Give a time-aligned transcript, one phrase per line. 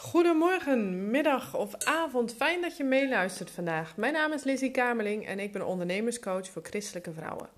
[0.00, 2.34] Goedemorgen, middag of avond.
[2.34, 3.96] Fijn dat je meeluistert vandaag.
[3.96, 7.48] Mijn naam is Lizzie Kamerling en ik ben ondernemerscoach voor christelijke vrouwen.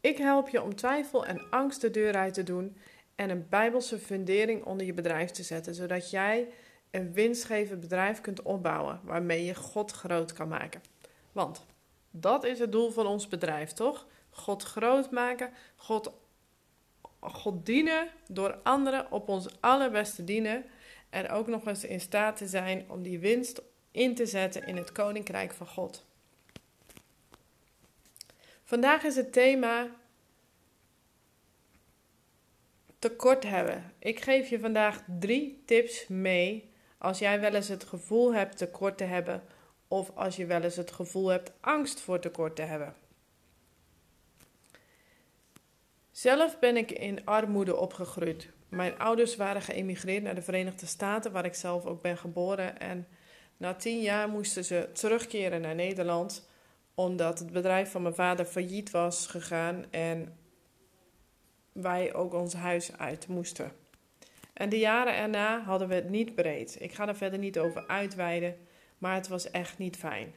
[0.00, 2.76] Ik help je om twijfel en angst de deur uit te doen
[3.14, 6.48] en een bijbelse fundering onder je bedrijf te zetten, zodat jij
[6.90, 10.82] een winstgevend bedrijf kunt opbouwen waarmee je God groot kan maken.
[11.32, 11.66] Want
[12.10, 14.06] dat is het doel van ons bedrijf, toch?
[14.30, 16.12] God groot maken, God,
[17.20, 20.64] God dienen door anderen op ons allerbeste dienen
[21.16, 24.76] en ook nog eens in staat te zijn om die winst in te zetten in
[24.76, 26.06] het koninkrijk van God.
[28.64, 29.90] Vandaag is het thema
[32.98, 33.92] tekort hebben.
[33.98, 38.98] Ik geef je vandaag drie tips mee als jij wel eens het gevoel hebt tekort
[38.98, 39.42] te hebben
[39.88, 42.94] of als je wel eens het gevoel hebt angst voor tekort te hebben.
[46.16, 48.50] Zelf ben ik in armoede opgegroeid.
[48.68, 52.78] Mijn ouders waren geëmigreerd naar de Verenigde Staten, waar ik zelf ook ben geboren.
[52.80, 53.06] En
[53.56, 56.48] na tien jaar moesten ze terugkeren naar Nederland,
[56.94, 60.38] omdat het bedrijf van mijn vader failliet was gegaan en
[61.72, 63.72] wij ook ons huis uit moesten.
[64.52, 66.76] En de jaren erna hadden we het niet breed.
[66.80, 68.56] Ik ga er verder niet over uitweiden,
[68.98, 70.34] maar het was echt niet fijn.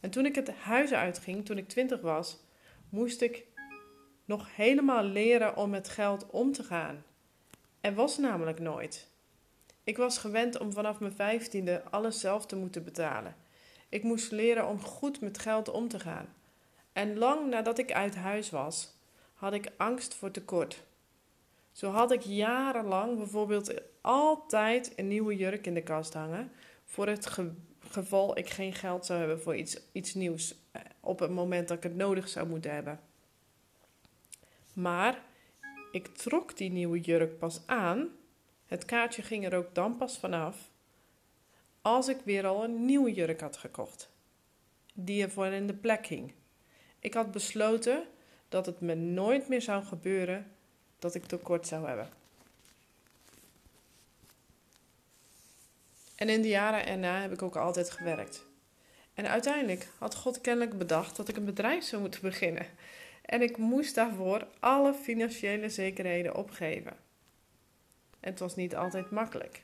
[0.00, 2.38] En toen ik het huis uitging, toen ik twintig was,
[2.88, 3.44] moest ik
[4.26, 7.04] nog helemaal leren om met geld om te gaan.
[7.80, 9.08] Er was namelijk nooit.
[9.84, 13.36] Ik was gewend om vanaf mijn vijftiende alles zelf te moeten betalen.
[13.88, 16.28] Ik moest leren om goed met geld om te gaan.
[16.92, 18.94] En lang nadat ik uit huis was,
[19.34, 20.84] had ik angst voor tekort.
[21.72, 26.52] Zo had ik jarenlang bijvoorbeeld altijd een nieuwe jurk in de kast hangen.
[26.84, 27.38] Voor het
[27.88, 30.54] geval ik geen geld zou hebben voor iets, iets nieuws.
[30.70, 33.00] Eh, op het moment dat ik het nodig zou moeten hebben.
[34.76, 35.22] Maar
[35.90, 38.08] ik trok die nieuwe jurk pas aan.
[38.66, 40.70] Het kaartje ging er ook dan pas vanaf.
[41.82, 44.10] Als ik weer al een nieuwe jurk had gekocht.
[44.92, 46.32] Die ervoor in de plek hing.
[46.98, 48.04] Ik had besloten
[48.48, 50.52] dat het me nooit meer zou gebeuren
[50.98, 52.08] dat ik tekort zou hebben.
[56.14, 58.44] En in de jaren erna heb ik ook altijd gewerkt.
[59.14, 62.66] En uiteindelijk had God kennelijk bedacht dat ik een bedrijf zou moeten beginnen.
[63.26, 66.96] En ik moest daarvoor alle financiële zekerheden opgeven.
[68.20, 69.60] Het was niet altijd makkelijk.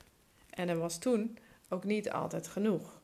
[0.50, 3.00] En er was toen ook niet altijd genoeg.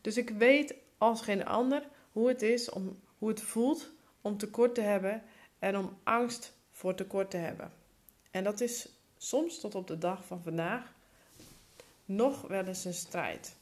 [0.00, 4.74] Dus ik weet als geen ander hoe het is om hoe het voelt om tekort
[4.74, 5.22] te hebben
[5.58, 7.72] en om angst voor tekort te hebben.
[8.30, 10.94] En dat is soms tot op de dag van vandaag
[12.04, 13.56] nog wel eens een strijd.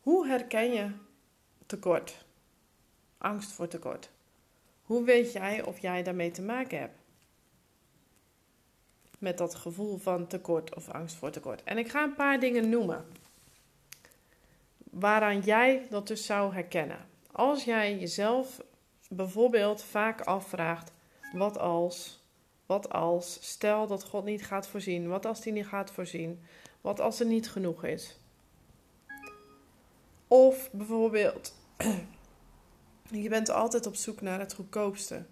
[0.00, 0.90] Hoe herken je
[1.66, 2.24] tekort?
[3.24, 4.10] Angst voor tekort.
[4.82, 6.98] Hoe weet jij of jij daarmee te maken hebt?
[9.18, 11.62] Met dat gevoel van tekort of angst voor tekort.
[11.62, 13.06] En ik ga een paar dingen noemen.
[14.90, 17.08] Waaraan jij dat dus zou herkennen.
[17.32, 18.62] Als jij jezelf
[19.08, 20.92] bijvoorbeeld vaak afvraagt:
[21.32, 22.22] wat als?
[22.66, 23.38] Wat als?
[23.40, 25.08] Stel dat God niet gaat voorzien.
[25.08, 26.44] Wat als hij niet gaat voorzien?
[26.80, 28.18] Wat als er niet genoeg is?
[30.28, 31.54] Of bijvoorbeeld,
[33.10, 35.24] je bent altijd op zoek naar het goedkoopste.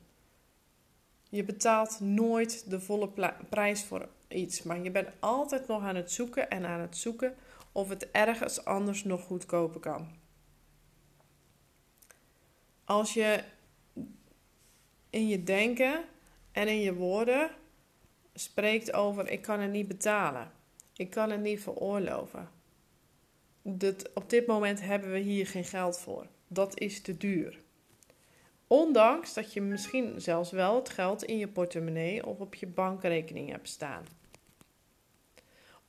[1.29, 3.11] Je betaalt nooit de volle
[3.49, 7.35] prijs voor iets, maar je bent altijd nog aan het zoeken en aan het zoeken
[7.73, 10.09] of het ergens anders nog goedkoper kan.
[12.85, 13.45] Als je
[15.11, 16.05] in je denken
[16.53, 17.51] en in je woorden
[18.35, 20.53] spreekt over: ik kan het niet betalen,
[20.97, 22.51] ik kan het niet veroorloven.
[23.63, 26.27] Dat, op dit moment hebben we hier geen geld voor.
[26.53, 27.61] Dat is te duur.
[28.67, 33.51] Ondanks dat je misschien zelfs wel het geld in je portemonnee of op je bankrekening
[33.51, 34.05] hebt staan.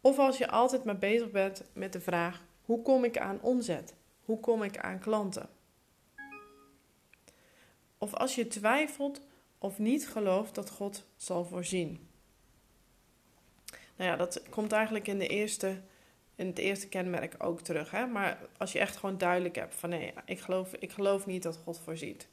[0.01, 3.93] Of als je altijd maar bezig bent met de vraag: hoe kom ik aan omzet?
[4.25, 5.49] Hoe kom ik aan klanten?
[7.97, 9.21] Of als je twijfelt
[9.57, 12.07] of niet gelooft dat God zal voorzien.
[13.95, 15.81] Nou ja, dat komt eigenlijk in, de eerste,
[16.35, 17.91] in het eerste kenmerk ook terug.
[17.91, 18.05] Hè?
[18.05, 21.57] Maar als je echt gewoon duidelijk hebt van nee, ik geloof, ik geloof niet dat
[21.63, 22.27] God voorziet.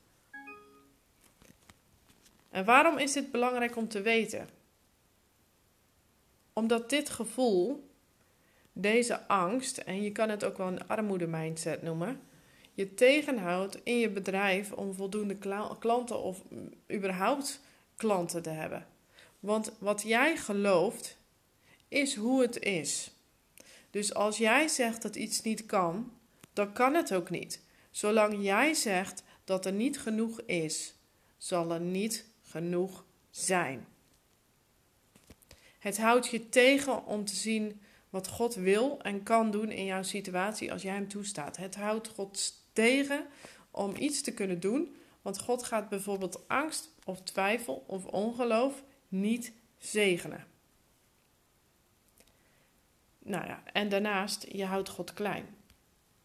[2.50, 4.48] En waarom is dit belangrijk om te weten?
[6.52, 7.90] Omdat dit gevoel,
[8.72, 12.20] deze angst, en je kan het ook wel een armoede mindset noemen,
[12.74, 15.36] je tegenhoudt in je bedrijf om voldoende
[15.78, 16.42] klanten of
[16.92, 17.60] überhaupt
[17.96, 18.86] klanten te hebben.
[19.40, 21.16] Want wat jij gelooft
[21.88, 23.10] is hoe het is.
[23.90, 26.12] Dus als jij zegt dat iets niet kan,
[26.52, 27.60] dan kan het ook niet.
[27.90, 30.94] Zolang jij zegt dat er niet genoeg is,
[31.36, 33.86] zal er niet genoeg zijn.
[35.78, 40.02] Het houdt je tegen om te zien wat God wil en kan doen in jouw
[40.02, 41.56] situatie als jij hem toestaat.
[41.56, 43.26] Het houdt God tegen
[43.70, 49.52] om iets te kunnen doen, want God gaat bijvoorbeeld angst of twijfel of ongeloof niet
[49.78, 50.49] zegenen.
[53.22, 55.46] Nou ja, en daarnaast, je houdt God klein.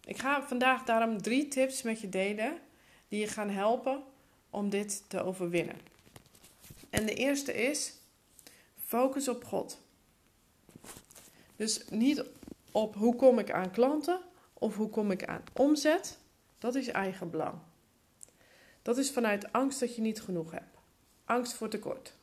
[0.06, 2.60] Ik ga vandaag daarom drie tips met je delen
[3.08, 4.04] die je gaan helpen
[4.50, 5.80] om dit te overwinnen.
[6.90, 7.94] En de eerste is:
[8.78, 9.82] focus op God.
[11.56, 12.24] Dus niet
[12.72, 14.20] op hoe kom ik aan klanten
[14.54, 16.18] of hoe kom ik aan omzet.
[16.60, 17.58] Dat is eigen belang.
[18.82, 20.78] Dat is vanuit angst dat je niet genoeg hebt.
[21.26, 22.14] Angst voor tekort.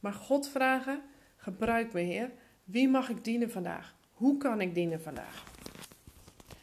[0.00, 1.02] Maar God vragen:
[1.36, 2.32] gebruik me, Heer.
[2.66, 3.94] Wie mag ik dienen vandaag?
[4.12, 5.44] Hoe kan ik dienen vandaag?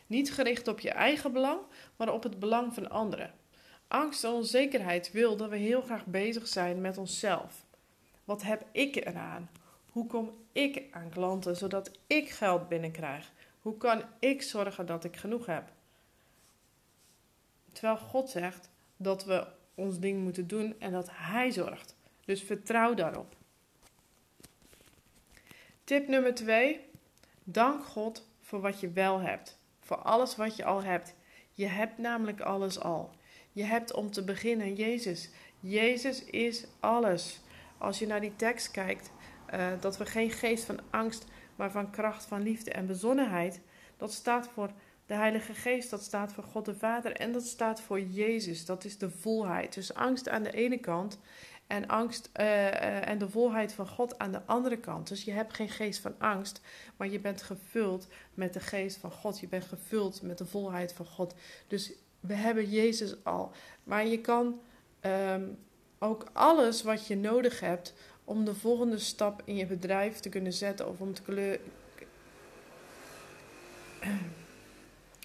[0.07, 1.59] Niet gericht op je eigen belang,
[1.95, 3.33] maar op het belang van anderen.
[3.87, 7.65] Angst en onzekerheid wil dat we heel graag bezig zijn met onszelf.
[8.23, 9.49] Wat heb ik eraan?
[9.91, 13.31] Hoe kom ik aan klanten zodat ik geld binnenkrijg?
[13.61, 15.71] Hoe kan ik zorgen dat ik genoeg heb?
[17.71, 21.95] Terwijl God zegt dat we ons ding moeten doen en dat Hij zorgt.
[22.25, 23.35] Dus vertrouw daarop.
[25.85, 26.79] Tip nummer 2.
[27.43, 29.59] Dank God voor wat je wel hebt.
[29.79, 31.15] Voor alles wat je al hebt.
[31.51, 33.11] Je hebt namelijk alles al.
[33.51, 35.29] Je hebt om te beginnen Jezus.
[35.59, 37.39] Jezus is alles.
[37.77, 39.11] Als je naar die tekst kijkt,
[39.53, 41.25] uh, dat we geen geest van angst,
[41.55, 43.61] maar van kracht, van liefde en bezonnenheid.
[43.97, 44.71] Dat staat voor
[45.05, 48.65] de Heilige Geest, dat staat voor God de Vader en dat staat voor Jezus.
[48.65, 49.73] Dat is de volheid.
[49.73, 51.19] Dus angst aan de ene kant
[51.73, 55.07] en angst uh, en de volheid van God aan de andere kant.
[55.07, 56.61] Dus je hebt geen geest van angst,
[56.97, 59.39] maar je bent gevuld met de geest van God.
[59.39, 61.35] Je bent gevuld met de volheid van God.
[61.67, 63.51] Dus we hebben Jezus al.
[63.83, 64.59] Maar je kan
[65.01, 65.57] um,
[65.99, 67.93] ook alles wat je nodig hebt
[68.23, 71.59] om de volgende stap in je bedrijf te kunnen zetten of om te kleur.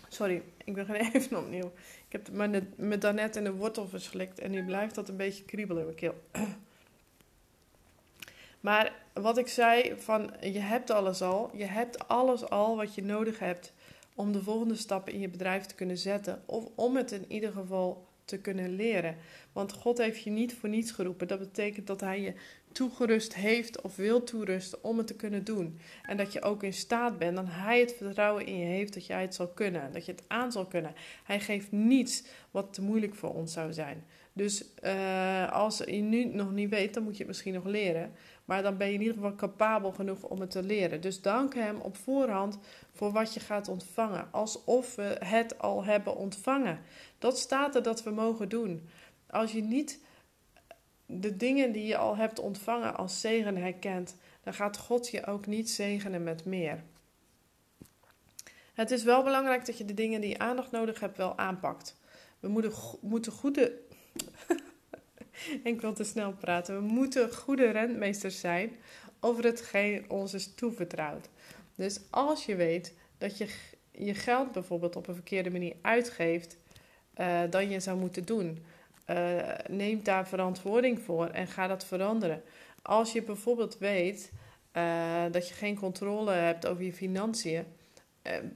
[0.08, 1.72] Sorry, ik begin even opnieuw.
[2.08, 5.44] Ik heb me, me daarnet in de wortel verslikt en nu blijft dat een beetje
[5.44, 6.14] kriebelen in mijn keel.
[8.60, 11.50] Maar wat ik zei van je hebt alles al.
[11.54, 13.72] Je hebt alles al wat je nodig hebt
[14.14, 16.42] om de volgende stappen in je bedrijf te kunnen zetten.
[16.46, 19.16] Of om het in ieder geval te kunnen leren.
[19.52, 21.28] Want God heeft je niet voor niets geroepen.
[21.28, 22.34] Dat betekent dat Hij je
[22.78, 25.78] toegerust heeft of wil toerusten om het te kunnen doen.
[26.02, 29.06] En dat je ook in staat bent, dan Hij het vertrouwen in je heeft dat
[29.06, 29.92] jij het zal kunnen.
[29.92, 30.94] Dat je het aan zal kunnen.
[31.24, 34.04] Hij geeft niets wat te moeilijk voor ons zou zijn.
[34.32, 38.12] Dus uh, als je nu nog niet weet, dan moet je het misschien nog leren.
[38.44, 41.00] Maar dan ben je in ieder geval capabel genoeg om het te leren.
[41.00, 42.58] Dus dank Hem op voorhand
[42.92, 44.28] voor wat je gaat ontvangen.
[44.30, 46.80] Alsof we het al hebben ontvangen.
[47.18, 48.88] Dat staat er dat we mogen doen.
[49.26, 50.00] Als je niet
[51.10, 55.46] de dingen die je al hebt ontvangen als zegen herkent, dan gaat God je ook
[55.46, 56.82] niet zegenen met meer.
[58.74, 61.96] Het is wel belangrijk dat je de dingen die je aandacht nodig hebt wel aanpakt.
[62.40, 63.78] We moeten, moeten goede.
[65.62, 66.74] Ik wil te snel praten.
[66.74, 68.76] We moeten goede rentmeesters zijn
[69.20, 71.28] over hetgeen ons is toevertrouwd.
[71.74, 73.48] Dus als je weet dat je
[73.90, 76.56] je geld bijvoorbeeld op een verkeerde manier uitgeeft
[77.16, 78.64] uh, dan je zou moeten doen,
[79.10, 79.38] uh,
[79.68, 82.42] neem daar verantwoording voor en ga dat veranderen.
[82.82, 84.32] Als je bijvoorbeeld weet
[84.76, 87.64] uh, dat je geen controle hebt over je financiën,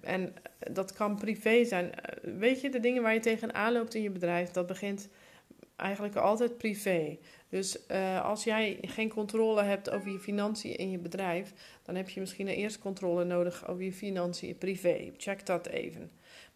[0.01, 0.35] en
[0.71, 1.91] dat kan privé zijn.
[2.23, 5.09] Weet je, de dingen waar je tegenaan loopt in je bedrijf, dat begint
[5.77, 7.19] eigenlijk altijd privé.
[7.49, 7.89] Dus
[8.23, 12.49] als jij geen controle hebt over je financiën in je bedrijf, dan heb je misschien
[12.49, 15.13] een eerste controle nodig over je financiën privé.
[15.17, 16.11] Check dat even.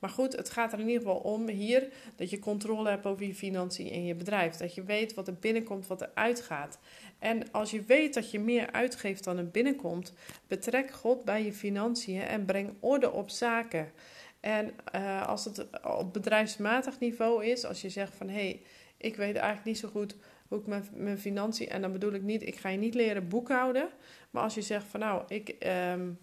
[0.06, 3.26] Maar goed, het gaat er in ieder geval om hier dat je controle hebt over
[3.26, 4.56] je financiën in je bedrijf.
[4.56, 6.78] Dat je weet wat er binnenkomt, wat er uitgaat.
[7.18, 10.12] En als je weet dat je meer uitgeeft dan er binnenkomt,
[10.46, 13.92] betrek God bij je financiën en breng orde op zaken.
[14.40, 18.60] En uh, als het op bedrijfsmatig niveau is, als je zegt van hé, hey,
[18.96, 20.16] ik weet eigenlijk niet zo goed
[20.48, 21.68] hoe ik mijn, mijn financiën.
[21.68, 23.88] En dan bedoel ik niet, ik ga je niet leren boekhouden.
[24.30, 25.54] Maar als je zegt van nou, ik,
[25.92, 26.18] um,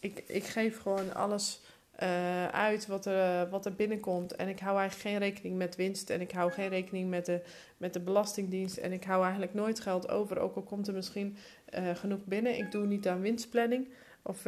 [0.00, 1.60] ik, ik geef gewoon alles
[2.02, 4.36] uh, uit wat er, wat er binnenkomt.
[4.36, 6.10] En ik hou eigenlijk geen rekening met winst.
[6.10, 7.40] En ik hou geen rekening met de,
[7.76, 8.76] met de belastingdienst.
[8.76, 10.38] En ik hou eigenlijk nooit geld over.
[10.38, 11.36] Ook al komt er misschien
[11.78, 12.58] uh, genoeg binnen.
[12.58, 13.88] Ik doe niet aan winstplanning.
[14.22, 14.42] Of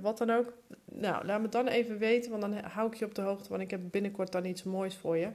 [0.00, 0.52] wat dan ook.
[0.84, 2.30] Nou, laat me dan even weten.
[2.30, 3.48] Want dan hou ik je op de hoogte.
[3.48, 5.28] Want ik heb binnenkort dan iets moois voor je.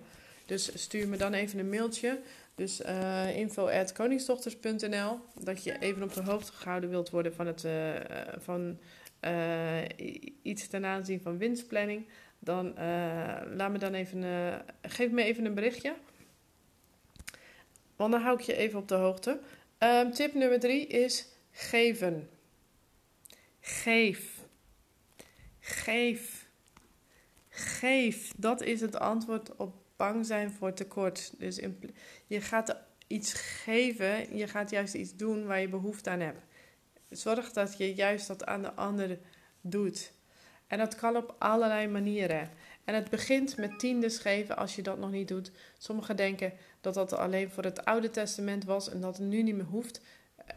[0.46, 2.20] Dus stuur me dan even een mailtje.
[2.56, 3.26] Dus uh.
[5.44, 7.66] Dat je even op de hoogte gehouden wilt worden van, het,
[8.38, 8.78] van
[10.42, 12.08] iets ten aanzien van winstplanning.
[12.40, 12.74] Dan
[13.56, 14.24] laat me dan even,
[14.82, 15.96] geef me even een berichtje.
[17.96, 19.40] Want dan hou ik je even op de hoogte.
[19.80, 22.30] Um, tip nummer drie is Geven.
[23.60, 24.46] Geef.
[25.60, 26.50] Geef.
[27.50, 28.34] Geef.
[28.38, 31.34] Dat is het antwoord op bang zijn voor tekort.
[31.38, 31.60] Dus
[32.28, 36.46] je gaat iets geven, je gaat juist iets doen waar je behoefte aan hebt.
[37.12, 39.18] Zorg dat je juist dat aan de ander
[39.62, 40.12] doet.
[40.68, 42.50] En dat kan op allerlei manieren.
[42.84, 45.52] En het begint met tiendes geven als je dat nog niet doet.
[45.78, 49.56] Sommigen denken dat dat alleen voor het Oude Testament was en dat het nu niet
[49.56, 50.02] meer hoeft.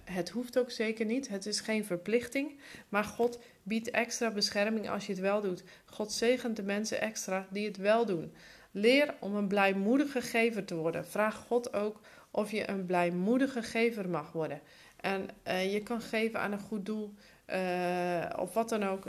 [0.04, 1.28] Het hoeft ook zeker niet.
[1.28, 2.60] Het is geen verplichting.
[2.88, 5.62] Maar God biedt extra bescherming als je het wel doet.
[5.84, 8.34] God zegent de mensen extra die het wel doen.
[8.70, 11.06] Leer om een blijmoedige gever te worden.
[11.06, 14.60] Vraag God ook of je een blijmoedige gever mag worden.
[15.04, 17.14] En uh, je kan geven aan een goed doel
[17.46, 19.04] uh, of wat dan ook.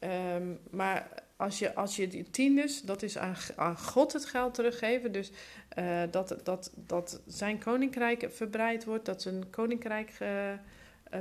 [0.00, 4.54] Um, maar als je, als je die tiendes, dat is aan, aan God het geld
[4.54, 5.12] teruggeven.
[5.12, 5.30] Dus
[5.78, 10.12] uh, dat, dat, dat zijn koninkrijk verbreid wordt, dat zijn koninkrijk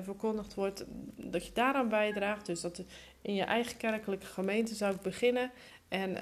[0.04, 2.46] verkondigd wordt, dat je daaraan bijdraagt.
[2.46, 2.84] Dus dat
[3.22, 5.52] in je eigen kerkelijke gemeente zou ik beginnen.
[5.88, 6.18] En,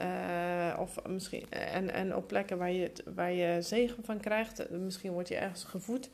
[0.79, 4.69] of misschien, en, en op plekken waar je, waar je zegen van krijgt.
[4.69, 6.09] Misschien word je ergens gevoed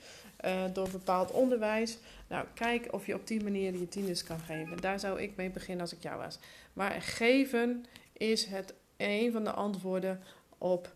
[0.45, 1.97] uh, door bepaald onderwijs.
[2.27, 4.77] Nou, kijk of je op die manier je tieners kan geven.
[4.77, 6.39] Daar zou ik mee beginnen als ik jou was.
[6.73, 10.23] Maar geven is het een van de antwoorden
[10.57, 10.91] op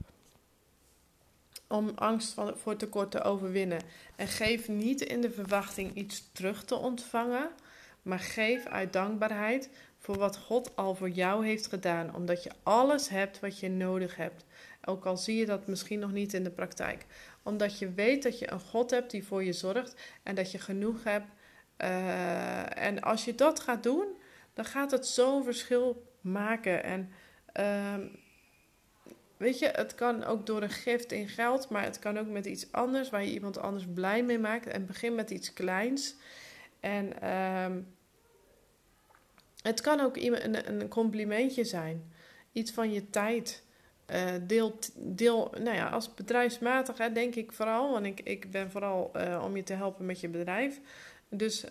[1.67, 3.81] om angst voor tekort te overwinnen.
[4.15, 7.49] En geef niet in de verwachting iets terug te ontvangen,
[8.01, 13.09] maar geef uit dankbaarheid voor wat God al voor jou heeft gedaan, omdat je alles
[13.09, 14.45] hebt wat je nodig hebt.
[14.85, 17.05] Ook al zie je dat misschien nog niet in de praktijk.
[17.43, 20.59] Omdat je weet dat je een God hebt die voor je zorgt en dat je
[20.59, 21.27] genoeg hebt.
[21.77, 24.05] Uh, en als je dat gaat doen,
[24.53, 26.83] dan gaat het zo'n verschil maken.
[26.83, 27.11] En
[27.59, 28.05] uh,
[29.37, 32.45] weet je, het kan ook door een gift in geld, maar het kan ook met
[32.45, 34.67] iets anders waar je iemand anders blij mee maakt.
[34.67, 36.15] En begin met iets kleins.
[36.79, 37.13] En.
[37.23, 37.75] Uh,
[39.61, 42.13] het kan ook een complimentje zijn.
[42.51, 43.63] Iets van je tijd.
[44.13, 48.71] Uh, deel, deel, nou ja, als bedrijfsmatig hè, denk ik vooral, want ik, ik ben
[48.71, 50.79] vooral uh, om je te helpen met je bedrijf.
[51.29, 51.65] Dus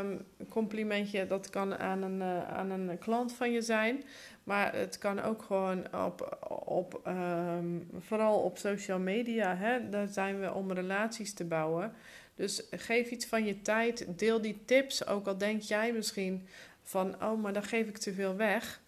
[0.00, 4.04] um, complimentje, dat kan aan een, uh, aan een klant van je zijn.
[4.44, 9.56] Maar het kan ook gewoon op, op um, vooral op social media.
[9.56, 11.92] Hè, daar zijn we om relaties te bouwen.
[12.34, 15.06] Dus geef iets van je tijd, deel die tips.
[15.06, 16.46] Ook al denk jij misschien
[16.82, 18.80] van, oh, maar dan geef ik te veel weg.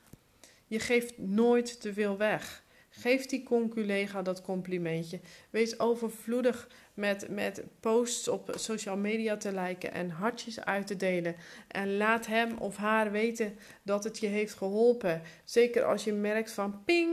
[0.67, 2.65] Je geeft nooit te veel weg.
[3.01, 5.21] Geef die conculega dat complimentje.
[5.51, 11.37] Wees overvloedig met, met posts op social media te liken en hartjes uit te delen.
[11.69, 15.23] En laat hem of haar weten dat het je heeft geholpen.
[15.45, 17.11] Zeker als je merkt van ping,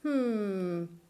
[0.00, 1.00] hmm,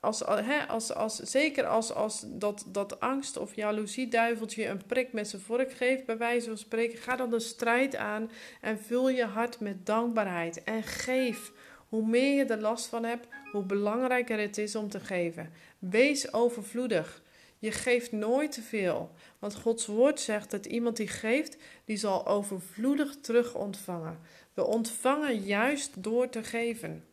[0.00, 0.24] als,
[0.68, 5.72] als, als, zeker als, als dat, dat angst of jaloezieduiveltje een prik met zijn vork
[5.72, 8.30] geeft, bij wijze van spreken, ga dan de strijd aan
[8.60, 10.64] en vul je hart met dankbaarheid.
[10.64, 11.52] En geef.
[11.92, 15.52] Hoe meer je er last van hebt, hoe belangrijker het is om te geven.
[15.78, 17.22] Wees overvloedig.
[17.58, 19.10] Je geeft nooit te veel.
[19.38, 24.20] Want Gods woord zegt dat iemand die geeft, die zal overvloedig terug ontvangen.
[24.54, 27.04] We ontvangen juist door te geven.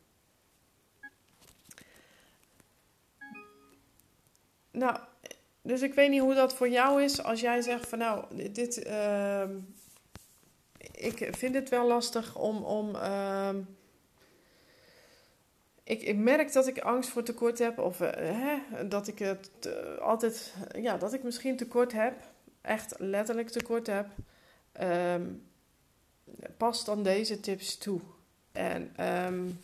[4.71, 4.97] Nou,
[5.61, 8.87] dus ik weet niet hoe dat voor jou is als jij zegt van nou, dit,
[8.87, 9.43] uh,
[10.91, 13.49] ik vind het wel lastig om, om uh,
[15.89, 19.49] ik, ik merk dat ik angst voor tekort heb of uh, hè, dat ik het
[19.67, 22.13] uh, altijd, ja, dat ik misschien tekort heb,
[22.61, 24.07] echt letterlijk tekort heb.
[24.81, 25.47] Um,
[26.57, 28.01] pas dan deze tips toe.
[28.51, 29.59] En um,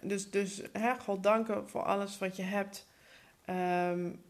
[0.00, 2.86] dus, dus hè, God danken voor alles wat je hebt.
[3.90, 4.22] Um,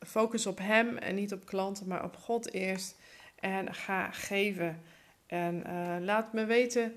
[0.00, 2.96] focus op Hem en niet op klanten, maar op God eerst.
[3.40, 4.82] En ga geven.
[5.26, 6.96] En uh, laat me weten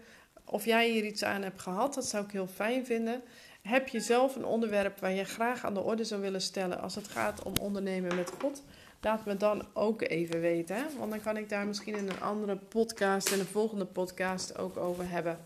[0.49, 1.93] of jij hier iets aan hebt gehad.
[1.93, 3.21] Dat zou ik heel fijn vinden.
[3.61, 6.95] Heb je zelf een onderwerp waar je graag aan de orde zou willen stellen als
[6.95, 8.63] het gaat om ondernemen met God?
[9.01, 10.85] Laat me dan ook even weten.
[10.97, 14.77] Want dan kan ik daar misschien in een andere podcast, in een volgende podcast ook
[14.77, 15.39] over hebben.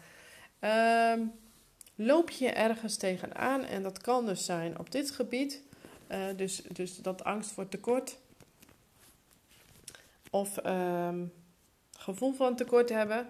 [1.19, 1.31] Um,
[1.95, 3.63] loop je ergens tegenaan.
[3.63, 5.61] En dat kan dus zijn op dit gebied.
[6.11, 8.17] Uh, dus, dus dat angst voor tekort.
[10.29, 11.33] Of um,
[11.97, 13.27] gevoel van tekort hebben.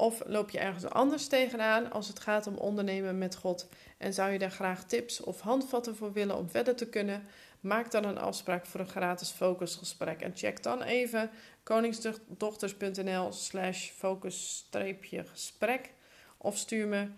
[0.00, 3.68] Of loop je ergens anders tegenaan als het gaat om ondernemen met God.
[3.98, 7.24] En zou je daar graag tips of handvatten voor willen om verder te kunnen?
[7.60, 10.20] Maak dan een afspraak voor een gratis focusgesprek.
[10.20, 11.30] En check dan even
[11.62, 15.90] koningsdochters.nl slash focus-gesprek.
[16.36, 17.08] Of stuur me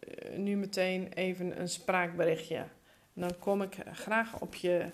[0.00, 2.64] eh, nu meteen even een spraakberichtje.
[3.12, 4.90] dan kom ik graag op je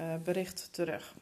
[0.00, 1.14] uh, bericht terug.